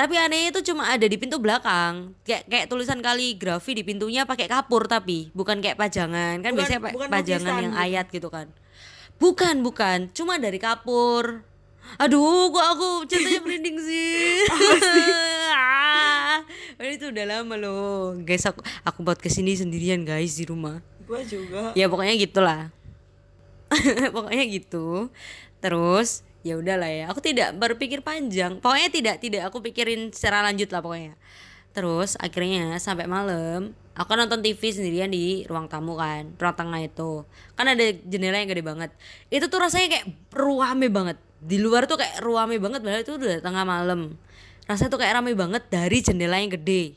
Tapi 0.00 0.16
anehnya 0.16 0.48
itu 0.48 0.64
cuma 0.64 0.88
ada 0.88 1.04
di 1.04 1.12
pintu 1.14 1.36
belakang. 1.36 2.16
Kayak 2.24 2.48
kayak 2.48 2.66
tulisan 2.66 3.04
kaligrafi 3.04 3.76
di 3.76 3.84
pintunya 3.84 4.24
pakai 4.24 4.48
kapur 4.48 4.88
tapi 4.88 5.28
bukan 5.30 5.60
kayak 5.60 5.76
pajangan. 5.76 6.40
Kan 6.40 6.56
Bukan- 6.56 6.56
biasanya 6.56 6.80
bukan 6.88 7.08
pajangan 7.10 7.44
lukisan 7.44 7.60
yang 7.60 7.74
gitu. 7.76 7.84
ayat 7.84 8.06
gitu 8.08 8.28
kan. 8.28 8.46
Bukan, 9.20 9.54
bukan. 9.60 9.98
Cuma 10.10 10.40
dari 10.40 10.56
kapur. 10.56 11.44
Aduh, 11.96 12.48
kok 12.48 12.64
aku 12.70 12.88
ceritanya 13.04 13.40
merinding 13.44 13.76
sih. 13.76 14.40
Ah, 16.80 16.86
itu 16.86 17.12
udah 17.12 17.24
lama 17.28 17.54
loh. 17.54 18.16
Guys, 18.18 18.46
aku 18.48 18.64
aku 18.80 18.98
buat 19.02 19.20
ke 19.20 19.28
sini 19.28 19.52
sendirian 19.52 20.00
guys 20.00 20.32
di 20.32 20.48
rumah 20.48 20.80
Gua 21.04 21.20
juga. 21.20 21.74
ya 21.74 21.90
pokoknya 21.90 22.14
gitulah 22.16 22.62
pokoknya 24.14 24.44
gitu 24.48 25.10
terus 25.58 26.22
ya 26.40 26.56
udahlah 26.56 26.88
ya 26.88 27.04
aku 27.12 27.20
tidak 27.20 27.56
berpikir 27.56 28.00
panjang. 28.00 28.58
Pokoknya 28.58 28.88
tidak 28.88 29.16
tidak 29.20 29.42
aku 29.52 29.60
pikirin 29.60 30.12
secara 30.12 30.44
lanjut 30.44 30.68
lah 30.72 30.80
pokoknya. 30.80 31.14
Terus 31.70 32.18
akhirnya 32.18 32.74
sampai 32.82 33.06
malam 33.06 33.76
aku 33.94 34.10
nonton 34.16 34.42
TV 34.42 34.72
sendirian 34.72 35.12
di 35.12 35.44
ruang 35.46 35.68
tamu 35.68 35.94
kan 36.00 36.34
ruang 36.40 36.56
tengah 36.56 36.80
itu. 36.80 37.22
Kan 37.54 37.70
ada 37.70 37.84
jendela 38.08 38.40
yang 38.40 38.50
gede 38.50 38.64
banget. 38.64 38.90
Itu 39.28 39.46
tuh 39.52 39.60
rasanya 39.62 40.00
kayak 40.00 40.06
ruame 40.34 40.88
banget. 40.88 41.16
Di 41.40 41.56
luar 41.60 41.86
tuh 41.88 42.00
kayak 42.00 42.20
ruame 42.24 42.56
banget 42.60 42.80
padahal 42.84 43.02
itu 43.04 43.12
udah 43.16 43.38
tengah 43.44 43.64
malam. 43.64 44.16
Rasanya 44.66 44.90
tuh 44.92 45.00
kayak 45.00 45.14
rame 45.20 45.32
banget 45.36 45.62
dari 45.68 45.98
jendela 46.00 46.36
yang 46.40 46.52
gede. 46.52 46.96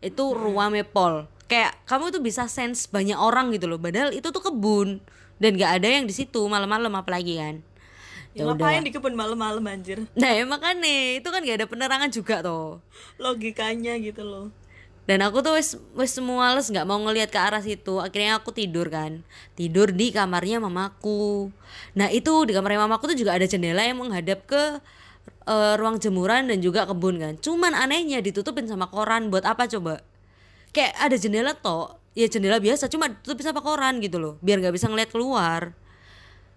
Itu 0.00 0.32
ruame 0.32 0.86
pol. 0.86 1.26
Kayak 1.46 1.78
kamu 1.86 2.10
tuh 2.10 2.22
bisa 2.22 2.50
sense 2.50 2.90
banyak 2.90 3.14
orang 3.14 3.54
gitu 3.54 3.70
loh 3.70 3.78
padahal 3.78 4.10
itu 4.14 4.30
tuh 4.30 4.42
kebun. 4.42 5.02
Dan 5.36 5.60
gak 5.60 5.84
ada 5.84 6.00
yang 6.00 6.08
di 6.08 6.16
situ 6.16 6.48
malam-malam 6.48 6.88
apalagi 6.96 7.36
kan 7.36 7.60
Ya, 8.36 8.44
ya 8.44 8.52
ngapain 8.52 8.84
di 8.84 8.92
kebun 8.92 9.16
malam-malam 9.16 9.64
anjir? 9.64 10.04
nah 10.12 10.28
ya 10.28 10.44
makanya 10.44 11.16
itu 11.16 11.24
kan 11.24 11.40
gak 11.40 11.56
ada 11.56 11.66
penerangan 11.66 12.10
juga 12.12 12.44
tuh 12.44 12.84
Logikanya 13.16 13.96
gitu 13.96 14.20
loh. 14.20 14.52
dan 15.08 15.24
aku 15.24 15.40
tuh 15.40 15.56
wes 15.56 15.80
wes 15.96 16.12
males 16.20 16.68
nggak 16.68 16.84
mau 16.84 16.98
ngelihat 16.98 17.30
ke 17.30 17.38
arah 17.38 17.62
situ. 17.62 18.02
Akhirnya 18.02 18.42
aku 18.42 18.50
tidur 18.50 18.90
kan. 18.90 19.22
Tidur 19.54 19.94
di 19.94 20.10
kamarnya 20.10 20.58
mamaku. 20.58 21.54
Nah 21.94 22.10
itu 22.10 22.42
di 22.42 22.50
kamarnya 22.50 22.82
mamaku 22.84 23.14
tuh 23.14 23.16
juga 23.16 23.38
ada 23.38 23.46
jendela 23.46 23.86
yang 23.86 24.02
menghadap 24.02 24.42
ke 24.50 24.82
eh, 25.46 25.74
ruang 25.78 26.02
jemuran 26.02 26.50
dan 26.50 26.58
juga 26.58 26.90
kebun 26.90 27.22
kan. 27.22 27.34
Cuman 27.38 27.70
anehnya 27.78 28.18
ditutupin 28.18 28.66
sama 28.66 28.90
koran. 28.90 29.30
Buat 29.30 29.46
apa 29.46 29.70
coba? 29.70 30.02
Kayak 30.74 30.92
ada 30.98 31.14
jendela 31.16 31.54
toh. 31.54 32.02
Ya 32.18 32.26
jendela 32.26 32.58
biasa 32.58 32.90
cuma 32.90 33.06
ditutupin 33.06 33.46
sama 33.46 33.62
koran 33.62 34.02
gitu 34.02 34.18
loh. 34.18 34.42
Biar 34.42 34.58
nggak 34.58 34.74
bisa 34.74 34.90
ngeliat 34.90 35.14
keluar 35.14 35.70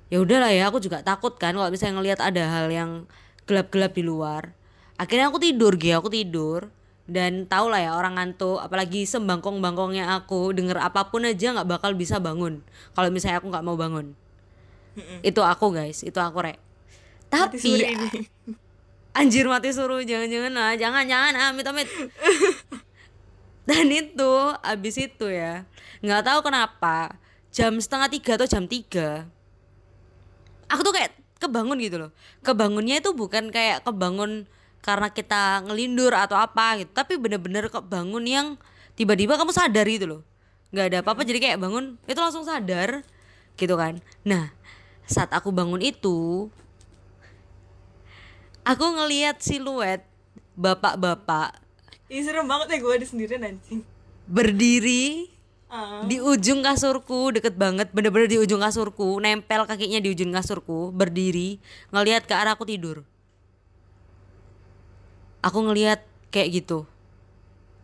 ya 0.09 0.17
udahlah 0.21 0.51
ya 0.53 0.69
aku 0.69 0.81
juga 0.81 1.05
takut 1.05 1.37
kan 1.37 1.53
kalau 1.53 1.69
misalnya 1.69 2.01
ngelihat 2.01 2.19
ada 2.21 2.43
hal 2.49 2.67
yang 2.69 3.05
gelap-gelap 3.49 3.93
di 3.93 4.03
luar. 4.05 4.53
Akhirnya 4.99 5.31
aku 5.31 5.41
tidur 5.41 5.73
gitu 5.79 5.95
aku 5.97 6.09
tidur. 6.13 6.69
Dan 7.09 7.49
tau 7.49 7.73
lah 7.73 7.81
ya 7.81 7.97
orang 7.97 8.21
ngantuk 8.21 8.61
apalagi 8.61 9.01
sembangkong-bangkongnya 9.09 10.13
aku 10.13 10.53
denger 10.53 10.77
apa 10.77 11.09
pun 11.09 11.25
aja 11.25 11.57
nggak 11.57 11.65
bakal 11.65 11.97
bisa 11.97 12.21
bangun. 12.21 12.61
Kalau 12.93 13.09
misalnya 13.09 13.41
aku 13.41 13.49
nggak 13.49 13.65
mau 13.65 13.73
bangun. 13.73 14.13
Itu 15.25 15.41
aku 15.41 15.73
guys. 15.73 16.05
Itu 16.05 16.21
aku 16.21 16.45
rek. 16.45 16.61
Mati 17.29 17.57
tapi 17.57 17.57
suri 17.57 17.85
ini. 17.93 18.09
anjir 19.19 19.49
mati 19.49 19.73
suruh 19.73 20.05
jangan-jangan 20.05 20.53
lah 20.53 20.73
jangan 20.77 21.03
jangan 21.09 21.33
amit 21.49 21.65
amit. 21.65 21.89
Dan 23.69 23.89
itu 23.89 24.33
abis 24.65 24.95
itu 24.97 25.27
ya 25.29 25.65
nggak 26.01 26.25
tahu 26.25 26.39
kenapa 26.45 27.17
jam 27.49 27.77
setengah 27.77 28.09
tiga 28.09 28.31
atau 28.37 28.47
jam 28.49 28.65
tiga 28.65 29.25
aku 30.69 30.81
tuh 30.85 30.93
kayak 30.95 31.11
kebangun 31.41 31.77
gitu 31.81 31.97
loh. 31.97 32.11
Kebangunnya 32.45 33.01
itu 33.01 33.11
bukan 33.11 33.49
kayak 33.49 33.83
kebangun 33.83 34.45
karena 34.79 35.11
kita 35.11 35.67
ngelindur 35.67 36.15
atau 36.15 36.39
apa 36.39 36.79
gitu 36.79 36.91
tapi 36.95 37.19
bener-bener 37.19 37.67
kebangun 37.67 38.23
yang 38.23 38.47
tiba-tiba 38.95 39.35
kamu 39.35 39.51
sadar 39.51 39.83
gitu 39.89 40.05
loh. 40.07 40.21
Nggak 40.69 40.85
ada 40.93 40.97
apa-apa 41.01 41.25
jadi 41.25 41.39
kayak 41.41 41.57
bangun 41.59 41.97
itu 42.05 42.19
langsung 42.19 42.45
sadar 42.45 43.03
gitu 43.59 43.75
kan. 43.75 43.99
Nah 44.23 44.53
saat 45.09 45.33
aku 45.33 45.49
bangun 45.49 45.81
itu 45.81 46.47
aku 48.61 48.85
ngelihat 48.85 49.41
siluet 49.41 50.05
bapak-bapak 50.53 51.57
Ih 52.09 52.25
serem 52.25 52.49
banget 52.49 52.73
ya 52.73 52.77
gue 52.81 52.95
di 53.01 53.07
sendirian 53.07 53.45
anjing. 53.45 53.81
berdiri 54.25 55.29
Di 56.09 56.17
ujung 56.17 56.65
kasurku 56.65 57.29
deket 57.29 57.53
banget 57.53 57.93
bener-bener 57.93 58.25
di 58.25 58.41
ujung 58.41 58.57
kasurku 58.57 59.21
nempel 59.21 59.69
kakinya 59.69 60.01
di 60.01 60.09
ujung 60.09 60.33
kasurku 60.33 60.89
berdiri 60.89 61.61
ngelihat 61.93 62.25
ke 62.25 62.33
arah 62.33 62.57
aku 62.57 62.65
tidur. 62.65 63.05
Aku 65.45 65.61
ngelihat 65.61 66.01
kayak 66.33 66.65
gitu. 66.65 66.89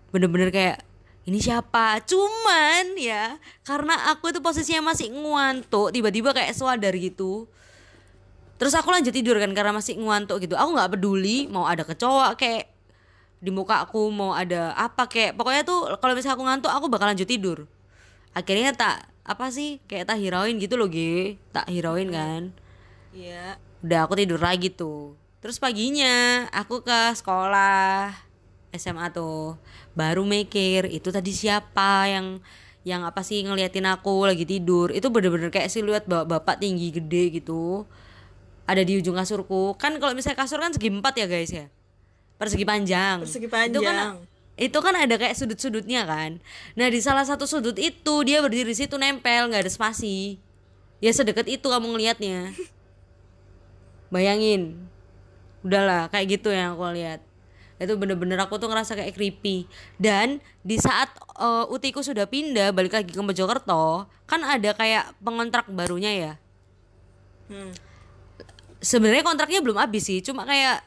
Bener-bener 0.10 0.50
kayak 0.50 0.82
ini 1.30 1.38
siapa? 1.38 2.02
Cuman 2.10 2.98
ya 2.98 3.38
karena 3.62 4.10
aku 4.10 4.34
itu 4.34 4.42
posisinya 4.42 4.90
masih 4.90 5.14
ngantuk 5.14 5.94
tiba-tiba 5.94 6.34
kayak 6.34 6.58
sadar 6.58 6.98
gitu. 6.98 7.46
Terus 8.58 8.74
aku 8.74 8.90
lanjut 8.90 9.14
tidur 9.14 9.38
kan 9.38 9.54
karena 9.54 9.78
masih 9.78 9.94
ngantuk 10.02 10.42
gitu. 10.42 10.58
Aku 10.58 10.74
nggak 10.74 10.98
peduli 10.98 11.46
mau 11.54 11.70
ada 11.70 11.86
kecoa 11.86 12.34
kayak 12.34 12.66
di 13.46 13.54
muka 13.54 13.86
aku 13.86 14.10
mau 14.10 14.34
ada 14.34 14.74
apa 14.74 15.06
kayak 15.06 15.38
pokoknya 15.38 15.62
tuh 15.62 16.02
kalau 16.02 16.18
misalnya 16.18 16.34
aku 16.34 16.46
ngantuk 16.50 16.72
aku 16.74 16.90
bakal 16.90 17.06
lanjut 17.14 17.30
tidur 17.30 17.70
akhirnya 18.36 18.76
tak 18.76 19.08
apa 19.26 19.50
sih 19.50 19.82
kayak 19.90 20.12
tak 20.14 20.22
hirauin 20.22 20.60
gitu 20.62 20.78
loh 20.78 20.92
Ge 20.92 21.40
tak 21.50 21.66
hirauin 21.72 22.12
kan. 22.14 22.54
Iya. 23.16 23.56
udah 23.80 24.00
aku 24.06 24.20
tidur 24.20 24.42
lagi 24.44 24.68
tuh. 24.74 25.16
Terus 25.40 25.62
paginya 25.62 26.46
aku 26.52 26.84
ke 26.84 27.16
sekolah 27.16 28.12
SMA 28.76 29.14
tuh. 29.16 29.56
Baru 29.96 30.28
mikir 30.28 30.90
itu 30.92 31.14
tadi 31.14 31.32
siapa 31.32 32.12
yang 32.12 32.44
yang 32.86 33.02
apa 33.02 33.22
sih 33.26 33.42
ngeliatin 33.46 33.88
aku 33.88 34.28
lagi 34.28 34.44
tidur. 34.44 34.92
Itu 34.92 35.14
bener-bener 35.14 35.50
kayak 35.50 35.72
siluet 35.72 36.04
bapak-bapak 36.06 36.60
tinggi 36.60 36.92
gede 36.92 37.40
gitu. 37.40 37.88
Ada 38.66 38.82
di 38.82 39.00
ujung 39.00 39.16
kasurku. 39.16 39.78
Kan 39.78 40.02
kalau 40.02 40.18
misalnya 40.18 40.44
kasur 40.44 40.60
kan 40.60 40.74
segi 40.74 40.90
empat 40.90 41.14
ya 41.18 41.26
guys 41.30 41.54
ya? 41.54 41.66
Persegi 42.36 42.66
panjang. 42.68 43.24
Persegi 43.24 43.48
itu 43.48 43.80
kan 43.80 43.96
panjang. 43.96 44.16
Itu 44.56 44.78
kan 44.80 44.96
ada 44.96 45.16
kayak 45.20 45.36
sudut-sudutnya 45.36 46.08
kan. 46.08 46.40
Nah 46.80 46.88
di 46.88 47.00
salah 47.04 47.28
satu 47.28 47.44
sudut 47.44 47.76
itu 47.76 48.16
dia 48.24 48.40
berdiri 48.40 48.72
di 48.72 48.78
situ 48.78 48.96
nempel 48.96 49.52
nggak 49.52 49.68
ada 49.68 49.72
spasi. 49.72 50.40
Ya 51.04 51.12
sedekat 51.12 51.48
itu 51.52 51.68
kamu 51.68 51.92
ngelihatnya 51.92 52.56
bayangin. 54.14 54.80
Udahlah 55.60 56.08
kayak 56.08 56.40
gitu 56.40 56.56
yang 56.56 56.80
aku 56.80 56.88
lihat. 56.96 57.20
Itu 57.76 58.00
bener-bener 58.00 58.40
aku 58.40 58.56
tuh 58.56 58.72
ngerasa 58.72 58.96
kayak 58.96 59.12
creepy. 59.12 59.68
Dan 60.00 60.40
di 60.64 60.80
saat 60.80 61.12
uh, 61.36 61.68
utiku 61.68 62.00
sudah 62.00 62.24
pindah 62.24 62.72
balik 62.72 62.96
lagi 62.96 63.12
ke 63.12 63.20
Mojokerto 63.20 64.08
kan 64.24 64.42
ada 64.42 64.72
kayak 64.72 65.12
pengontrak 65.20 65.68
barunya 65.68 66.12
ya? 66.16 66.34
Hmm. 67.46 67.70
sebenarnya 68.82 69.22
kontraknya 69.22 69.62
belum 69.62 69.78
habis 69.78 70.10
sih 70.10 70.18
cuma 70.26 70.50
kayak 70.50 70.82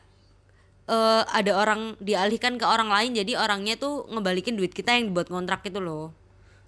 eh, 0.88 1.22
ada 1.28 1.52
orang 1.54 1.94
dialihkan 2.00 2.56
ke 2.56 2.64
orang 2.64 2.88
lain 2.88 3.14
jadi 3.14 3.36
orangnya 3.38 3.76
tuh 3.76 4.08
ngebalikin 4.08 4.56
duit 4.56 4.72
kita 4.72 4.96
yang 4.96 5.12
dibuat 5.12 5.28
kontrak 5.28 5.62
itu 5.68 5.78
loh 5.78 6.10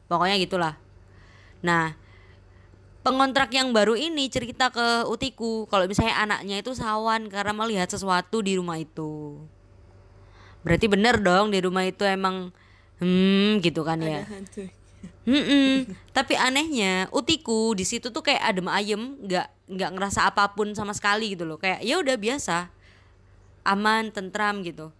pokoknya 0.06 0.36
gitulah 0.38 0.74
nah 1.64 1.96
pengontrak 3.00 3.48
yang 3.56 3.72
baru 3.72 3.96
ini 3.96 4.28
cerita 4.28 4.68
ke 4.68 5.08
utiku 5.08 5.64
kalau 5.72 5.88
misalnya 5.88 6.20
anaknya 6.20 6.60
itu 6.60 6.76
sawan 6.76 7.32
karena 7.32 7.56
melihat 7.56 7.88
sesuatu 7.88 8.44
di 8.44 8.60
rumah 8.60 8.76
itu 8.76 9.40
berarti 10.60 10.86
bener 10.92 11.16
dong 11.24 11.48
di 11.48 11.58
rumah 11.64 11.88
itu 11.88 12.04
emang 12.04 12.52
hmm 13.00 13.64
gitu 13.64 13.80
kan 13.82 13.98
ya. 14.00 14.28
Mm-mm. 15.24 15.88
Tapi 16.12 16.36
anehnya 16.36 17.08
utiku 17.08 17.72
di 17.72 17.88
situ 17.88 18.12
tuh 18.12 18.20
kayak 18.20 18.40
adem 18.44 18.68
ayem, 18.68 19.16
nggak 19.24 19.48
nggak 19.72 19.90
ngerasa 19.96 20.28
apa 20.28 20.52
pun 20.52 20.72
sama 20.76 20.92
sekali 20.92 21.32
gitu 21.32 21.48
loh. 21.48 21.56
Kayak 21.56 21.80
ya 21.80 21.96
udah 21.96 22.16
biasa, 22.20 22.68
aman, 23.62 24.10
tentram 24.10 24.62
gitu. 24.62 24.90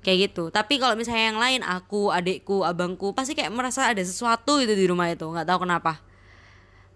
Kayak 0.00 0.32
gitu. 0.32 0.48
Tapi 0.48 0.80
kalau 0.80 0.96
misalnya 0.96 1.30
yang 1.32 1.40
lain, 1.40 1.60
aku, 1.60 2.08
adikku, 2.08 2.64
abangku, 2.64 3.12
pasti 3.12 3.36
kayak 3.36 3.52
merasa 3.52 3.86
ada 3.86 4.00
sesuatu 4.00 4.56
itu 4.58 4.72
di 4.72 4.88
rumah 4.88 5.12
itu, 5.12 5.28
nggak 5.28 5.44
tahu 5.44 5.68
kenapa. 5.68 6.00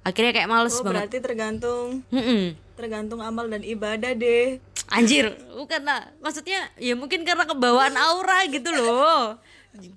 Akhirnya 0.04 0.32
kayak 0.36 0.48
males 0.48 0.76
Oh 0.76 0.84
banget. 0.84 1.08
berarti 1.08 1.18
tergantung 1.20 2.04
Mm-mm. 2.12 2.52
tergantung 2.76 3.24
amal 3.24 3.48
dan 3.48 3.64
ibadah 3.64 4.12
deh. 4.12 4.60
Anjir, 4.92 5.32
bukan 5.56 5.80
lah. 5.80 6.12
Maksudnya 6.20 6.68
ya 6.76 6.92
mungkin 6.92 7.24
karena 7.24 7.48
kebawaan 7.48 7.96
aura 7.96 8.44
gitu 8.48 8.68
loh. 8.68 9.40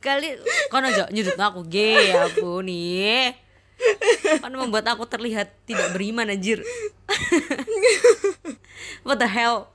kali 0.02 0.34
kono 0.74 0.90
aja 0.90 1.06
nyudut 1.14 1.38
aku 1.38 1.62
gay 1.70 2.10
ya 2.10 2.26
ampun 2.26 2.66
nih 2.66 3.30
kan 4.42 4.50
membuat 4.50 4.90
aku 4.90 5.06
terlihat 5.06 5.54
tidak 5.70 5.94
beriman 5.94 6.34
anjir 6.34 6.66
what 9.06 9.22
the 9.22 9.30
hell 9.30 9.70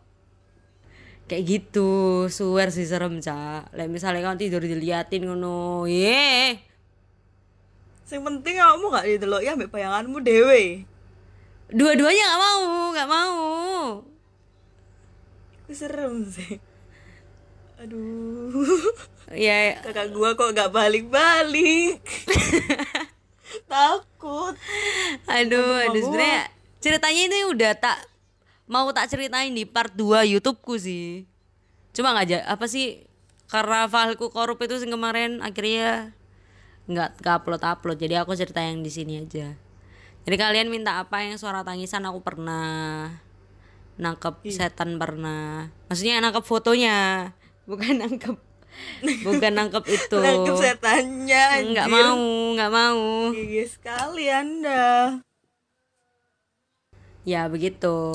kayak 1.33 1.49
gitu 1.49 2.29
swear 2.29 2.69
sih 2.69 2.85
serem 2.85 3.17
cak 3.17 3.73
like 3.73 3.89
misalnya 3.89 4.21
kamu 4.21 4.37
tidur 4.37 4.61
diliatin 4.61 5.25
ngono 5.25 5.89
ye 5.89 6.61
Yang 8.12 8.29
penting 8.29 8.61
kamu 8.61 8.85
gak 8.93 9.09
didelok 9.09 9.41
ya 9.41 9.57
ambek 9.57 9.73
bayanganmu 9.73 10.21
dewe. 10.21 10.85
dua-duanya 11.73 12.25
nggak 12.29 12.41
mau 12.45 12.65
nggak 12.93 13.09
mau 13.09 13.41
Itu 15.65 15.73
serem 15.73 16.21
sih. 16.29 16.61
Aduh. 17.81 18.53
ya 19.33 19.81
Kakak 19.81 20.12
gua 20.12 20.37
kok 20.37 20.53
gak 20.53 20.69
balik-balik. 20.69 22.05
Takut. 23.73 24.53
aduh 25.25 25.81
aduh 25.89 25.97
gua. 25.97 26.05
sebenarnya 26.05 26.43
ceritanya 26.85 27.23
ini 27.33 27.39
udah 27.49 27.73
tak 27.81 28.12
mau 28.73 28.88
tak 28.88 29.12
ceritain 29.12 29.52
di 29.52 29.69
part 29.69 29.93
2 29.93 30.25
YouTubeku 30.33 30.81
sih. 30.81 31.29
Cuma 31.93 32.17
nggak 32.17 32.26
ja- 32.26 32.47
apa 32.49 32.64
sih 32.64 33.05
karena 33.52 33.85
filku 33.85 34.33
korup 34.33 34.57
itu 34.64 34.81
sing 34.81 34.88
kemarin 34.88 35.45
akhirnya 35.45 36.17
nggak 36.88 37.21
upload 37.21 37.61
upload 37.62 38.00
jadi 38.00 38.25
aku 38.25 38.33
cerita 38.33 38.64
yang 38.64 38.81
di 38.81 38.88
sini 38.88 39.21
aja. 39.21 39.52
Jadi 40.25 40.37
kalian 40.41 40.73
minta 40.73 40.97
apa 40.97 41.21
yang 41.21 41.37
suara 41.37 41.61
tangisan 41.61 42.09
aku 42.09 42.25
pernah 42.25 43.12
nangkep 44.00 44.49
setan 44.49 44.97
pernah. 44.97 45.69
Maksudnya 45.93 46.25
nangkep 46.25 46.41
fotonya 46.41 47.29
bukan 47.69 48.00
nangkep 48.00 48.37
bukan 49.29 49.52
nangkep 49.52 49.85
itu. 50.00 50.17
Nangkep 50.17 50.57
setannya 50.57 51.45
nggak 51.76 51.87
mau 51.93 52.17
nggak 52.57 52.73
mau. 52.73 53.05
Gigi 53.37 53.69
sekali 53.69 54.33
anda. 54.33 55.21
ya 57.23 57.47
begitu 57.47 58.11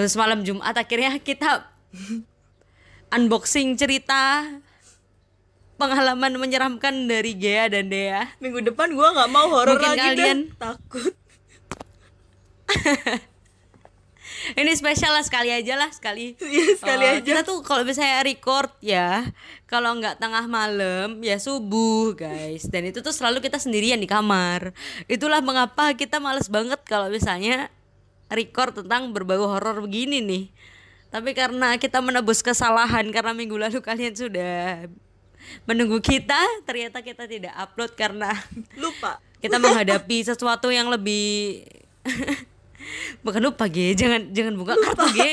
khusus 0.00 0.16
malam 0.16 0.40
Jumat 0.40 0.72
akhirnya 0.72 1.16
kita 1.18 1.68
unboxing 3.10 3.74
cerita 3.74 4.46
pengalaman 5.74 6.36
menyeramkan 6.36 7.04
dari 7.04 7.32
Gea 7.32 7.68
dan 7.68 7.88
Dea 7.88 8.28
Minggu 8.36 8.60
depan 8.62 8.90
gua 8.90 9.12
nggak 9.12 9.28
mau 9.28 9.48
horor 9.48 9.76
lagi 9.76 9.96
kalian- 10.14 10.46
deh. 10.46 10.56
Takut. 10.56 11.12
ini 14.52 14.72
spesial 14.72 15.10
lah 15.10 15.20
sekali 15.20 15.50
aja 15.50 15.74
lah 15.74 15.90
sekali 15.90 16.38
Iya 16.38 16.76
sekali 16.76 17.04
Oh, 17.04 17.12
aja. 17.12 17.22
kita 17.22 17.40
tuh 17.42 17.60
kalau 17.60 17.82
misalnya 17.82 18.22
record 18.22 18.70
ya 18.80 19.26
kalau 19.66 19.92
nggak 19.94 20.16
tengah 20.16 20.46
malam 20.46 21.18
ya 21.18 21.36
subuh 21.36 22.14
guys 22.14 22.64
dan 22.64 22.86
itu 22.86 23.00
tuh 23.00 23.10
selalu 23.10 23.40
kita 23.40 23.58
sendirian 23.58 23.98
di 23.98 24.06
kamar 24.06 24.70
itulah 25.06 25.40
mengapa 25.40 25.92
kita 25.92 26.16
males 26.16 26.46
banget 26.46 26.78
kalau 26.84 27.10
misalnya 27.10 27.68
record 28.30 28.82
tentang 28.82 29.10
berbau 29.10 29.50
horor 29.50 29.82
begini 29.82 30.22
nih 30.22 30.44
tapi 31.10 31.34
karena 31.34 31.74
kita 31.74 31.98
menebus 31.98 32.38
kesalahan 32.40 33.10
karena 33.10 33.34
minggu 33.34 33.58
lalu 33.58 33.82
kalian 33.88 34.14
sudah 34.14 34.86
menunggu 35.66 35.98
kita 35.98 36.38
ternyata 36.62 37.02
kita 37.02 37.26
tidak 37.26 37.52
upload 37.58 37.92
karena 37.98 38.30
Lupa. 38.78 39.18
kita 39.42 39.58
menghadapi 39.58 40.22
sesuatu 40.22 40.70
yang 40.70 40.86
lebih 40.86 41.66
bukan 43.26 43.42
lupa 43.42 43.66
Ge, 43.68 43.92
jangan 43.92 44.30
jangan 44.32 44.54
buka 44.56 44.78
kartu 44.78 45.04
Ge. 45.12 45.30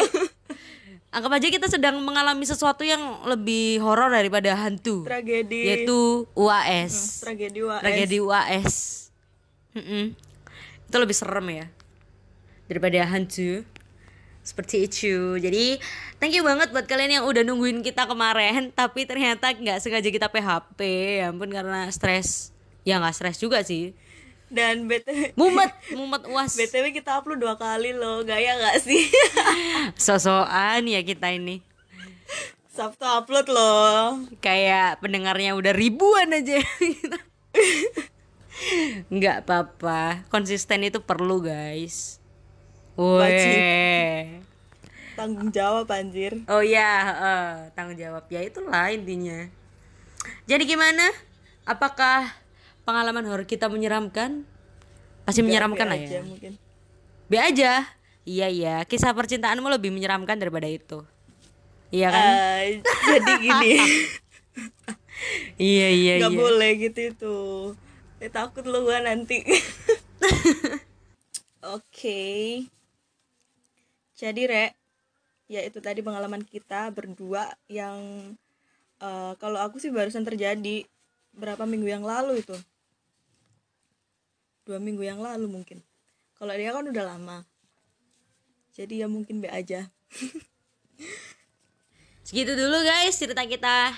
Anggap 1.07 1.39
aja 1.39 1.47
kita 1.47 1.67
sedang 1.71 2.03
mengalami 2.03 2.43
sesuatu 2.43 2.83
yang 2.83 2.99
lebih 3.23 3.79
horor 3.79 4.11
daripada 4.11 4.51
hantu, 4.59 5.07
Tragedi. 5.07 5.63
yaitu 5.63 6.27
UAS. 6.35 7.23
Tragedi 7.23 7.63
UAS. 7.63 7.79
Tragedi 7.79 8.17
UAS. 8.19 8.75
Mm-mm. 9.71 10.05
Itu 10.91 10.97
lebih 10.99 11.15
serem 11.15 11.47
ya 11.47 11.65
daripada 12.67 13.07
hantu. 13.07 13.63
Seperti 14.47 14.87
itu. 14.87 15.35
Jadi 15.35 15.75
thank 16.23 16.31
you 16.31 16.47
banget 16.47 16.71
buat 16.71 16.87
kalian 16.87 17.19
yang 17.19 17.25
udah 17.27 17.43
nungguin 17.43 17.83
kita 17.83 18.07
kemarin, 18.07 18.71
tapi 18.71 19.03
ternyata 19.03 19.51
nggak 19.51 19.83
sengaja 19.83 20.07
kita 20.07 20.31
PHP. 20.31 20.79
Ya 21.19 21.35
ampun 21.35 21.51
karena 21.51 21.91
stres. 21.91 22.55
Ya 22.87 23.03
nggak 23.03 23.15
stres 23.15 23.43
juga 23.43 23.59
sih. 23.67 23.91
Dan 24.47 24.87
BTW 24.87 25.35
Mumet, 25.35 25.75
mumet 25.99 26.23
uas. 26.31 26.55
BTW 26.55 26.95
kita 26.95 27.19
upload 27.19 27.43
dua 27.43 27.59
kali 27.59 27.91
loh. 27.91 28.23
Gaya 28.23 28.55
gak 28.55 28.79
sih? 28.79 29.11
Sosokan 29.99 30.87
ya 30.87 31.03
kita 31.03 31.35
ini. 31.35 31.59
Sabtu 32.71 33.03
upload 33.03 33.51
loh. 33.51 34.23
Kayak 34.39 35.03
pendengarnya 35.03 35.57
udah 35.57 35.73
ribuan 35.75 36.29
aja. 36.29 36.61
Nggak 39.13 39.45
apa-apa. 39.45 40.29
Konsisten 40.29 40.85
itu 40.85 41.01
perlu, 41.01 41.41
guys. 41.41 42.21
Weh. 42.97 44.41
Tanggung 45.13 45.53
jawab 45.53 45.85
anjir. 45.93 46.41
Oh 46.49 46.65
ya, 46.65 46.93
eh, 47.13 47.53
tanggung 47.77 47.97
jawab 47.97 48.25
ya 48.29 48.41
itulah 48.41 48.89
intinya. 48.89 49.45
Jadi 50.49 50.65
gimana? 50.65 51.05
Apakah 51.65 52.25
pengalaman 52.81 53.25
horor 53.29 53.45
kita 53.45 53.69
menyeramkan? 53.69 54.45
Pasti 55.29 55.45
menyeramkan 55.45 55.85
lah 55.85 55.97
aja 55.97 56.19
ya. 56.19 56.21
mungkin. 56.25 56.57
Be 57.29 57.37
aja. 57.37 57.85
Iya 58.27 58.47
iya, 58.51 58.75
kisah 58.83 59.15
percintaanmu 59.15 59.71
lebih 59.71 59.93
menyeramkan 59.93 60.35
daripada 60.35 60.67
itu. 60.67 60.99
Iya 61.95 62.11
kan? 62.11 62.31
Eh, 62.35 62.83
jadi 62.83 63.33
gini. 63.39 63.71
iya 65.71 65.87
iya 65.95 66.13
Gak 66.27 66.35
iya. 66.35 66.39
boleh 66.39 66.71
gitu 66.75 66.99
itu. 67.15 67.37
Eh, 68.19 68.27
takut 68.27 68.67
lo 68.67 68.83
gua 68.83 68.99
nanti. 68.99 69.39
Oke. 71.75 72.67
Jadi 74.17 74.49
Rek, 74.49 74.73
ya 75.45 75.61
itu 75.61 75.77
tadi 75.77 76.01
pengalaman 76.01 76.41
kita 76.41 76.89
berdua 76.89 77.53
yang 77.69 78.33
eh, 78.97 79.33
kalau 79.37 79.61
aku 79.61 79.77
sih 79.77 79.93
barusan 79.93 80.25
terjadi 80.25 80.89
berapa 81.37 81.69
minggu 81.69 81.85
yang 81.85 82.01
lalu 82.01 82.41
itu. 82.41 82.57
Dua 84.65 84.81
minggu 84.81 85.05
yang 85.05 85.21
lalu 85.21 85.45
mungkin. 85.45 85.85
Kalau 86.33 86.49
dia 86.57 86.73
kan 86.73 86.89
udah 86.89 87.05
lama. 87.05 87.37
Jadi 88.73 89.05
ya 89.05 89.07
mungkin 89.07 89.37
be 89.37 89.53
aja. 89.53 89.85
Segitu 92.27 92.57
dulu 92.57 92.83
guys 92.83 93.15
cerita 93.15 93.45
kita 93.45 93.93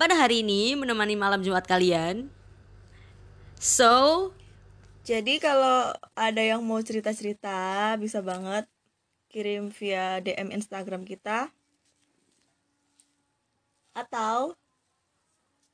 pada 0.00 0.14
hari 0.16 0.40
ini 0.40 0.74
menemani 0.80 1.12
malam 1.14 1.44
Jumat 1.44 1.68
kalian. 1.68 2.32
So, 3.56 4.32
Jadi 5.06 5.38
kalau 5.38 5.94
ada 6.18 6.42
yang 6.42 6.60
mau 6.66 6.82
cerita-cerita 6.82 7.94
bisa 7.96 8.18
banget 8.20 8.66
kirim 9.36 9.68
via 9.68 10.16
DM 10.24 10.48
Instagram 10.48 11.04
kita 11.04 11.52
atau 13.92 14.56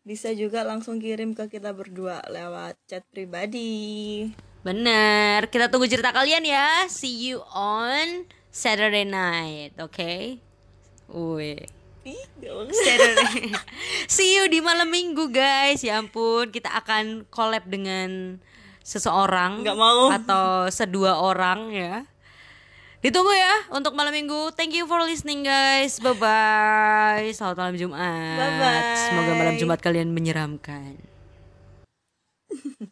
bisa 0.03 0.35
juga 0.35 0.67
langsung 0.67 0.99
kirim 0.99 1.31
ke 1.31 1.47
kita 1.47 1.71
berdua 1.71 2.27
lewat 2.27 2.75
chat 2.91 3.07
pribadi. 3.15 4.27
bener 4.63 5.47
kita 5.47 5.71
tunggu 5.71 5.87
cerita 5.87 6.11
kalian 6.11 6.43
ya. 6.43 6.91
See 6.91 7.31
you 7.31 7.39
on 7.55 8.27
Saturday 8.51 9.07
night, 9.07 9.79
oke? 9.79 10.43
Wih. 11.07 11.63
Ih, 12.03 12.23
gak 12.43 12.51
banget. 12.59 12.75
Saturday. 12.83 13.55
See 14.11 14.35
you 14.35 14.51
di 14.51 14.59
malam 14.59 14.91
minggu 14.91 15.31
guys. 15.31 15.87
Ya 15.87 16.03
ampun, 16.03 16.51
kita 16.51 16.67
akan 16.83 17.31
collab 17.31 17.63
dengan 17.71 18.43
seseorang 18.83 19.63
Nggak 19.63 19.79
mau. 19.79 20.11
atau 20.11 20.67
sedua 20.67 21.23
orang 21.23 21.71
ya. 21.71 22.11
Ditunggu 23.03 23.35
ya 23.35 23.67
untuk 23.75 23.99
malam 23.99 24.15
minggu. 24.15 24.55
Thank 24.55 24.79
you 24.79 24.87
for 24.87 25.03
listening 25.03 25.43
guys. 25.43 25.99
Bye 25.99 26.15
bye. 26.15 27.27
Selamat 27.35 27.59
malam 27.59 27.75
Jumat. 27.75 28.39
Bye-bye. 28.39 28.95
Semoga 29.11 29.33
malam 29.35 29.55
Jumat 29.59 29.83
kalian 29.83 30.15
menyeramkan. 30.15 31.03